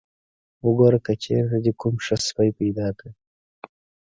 وګوره 0.65 0.99
که 1.05 1.13
چېرته 1.23 1.57
دې 1.65 1.71
کوم 1.81 1.95
ښه 2.05 2.15
سپی 2.25 2.49
پیدا 2.59 2.87
کړ. 2.99 3.09